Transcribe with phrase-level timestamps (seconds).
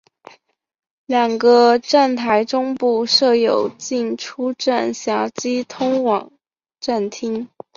[1.05, 6.31] 两个站台中部设有进出站闸机通往
[6.79, 7.47] 站厅。